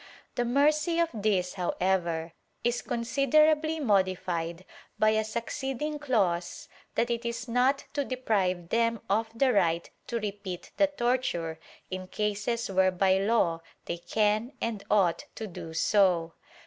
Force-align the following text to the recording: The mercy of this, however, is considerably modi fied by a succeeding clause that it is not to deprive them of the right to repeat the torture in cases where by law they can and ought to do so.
The 0.33 0.45
mercy 0.45 0.97
of 0.99 1.09
this, 1.13 1.53
however, 1.53 2.33
is 2.63 2.81
considerably 2.81 3.79
modi 3.79 4.15
fied 4.15 4.65
by 4.97 5.09
a 5.11 5.23
succeeding 5.23 5.99
clause 5.99 6.67
that 6.95 7.11
it 7.11 7.23
is 7.23 7.47
not 7.47 7.85
to 7.93 8.03
deprive 8.03 8.69
them 8.69 9.01
of 9.11 9.29
the 9.35 9.53
right 9.53 9.87
to 10.07 10.19
repeat 10.19 10.71
the 10.77 10.87
torture 10.87 11.59
in 11.91 12.07
cases 12.07 12.67
where 12.71 12.89
by 12.89 13.19
law 13.19 13.61
they 13.85 13.99
can 13.99 14.53
and 14.59 14.83
ought 14.89 15.25
to 15.35 15.45
do 15.45 15.71
so. 15.71 16.33